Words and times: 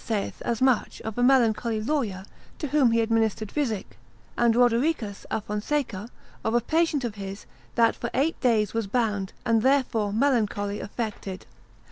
1, 0.07 0.17
saith 0.17 0.41
as 0.41 0.63
much 0.63 0.99
of 1.01 1.15
a 1.15 1.21
melancholy 1.21 1.79
lawyer, 1.79 2.25
to 2.57 2.69
whom 2.69 2.89
he 2.89 3.01
administered 3.01 3.51
physic, 3.51 3.99
and 4.35 4.55
Rodericus 4.55 5.27
a 5.29 5.41
Fonseca, 5.41 6.07
consult. 6.07 6.11
85. 6.11 6.11
tom. 6.11 6.41
2, 6.41 6.47
of 6.47 6.53
a 6.55 6.65
patient 6.65 7.03
of 7.03 7.15
his, 7.21 7.45
that 7.75 7.95
for 7.95 8.09
eight 8.15 8.41
days 8.41 8.73
was 8.73 8.87
bound, 8.87 9.33
and 9.45 9.61
therefore 9.61 10.11
melancholy 10.11 10.79
affected. 10.79 11.45